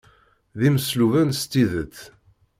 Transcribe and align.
D 0.59 0.61
imesluben 0.67 1.29
s 1.39 1.41
tidet. 1.51 1.97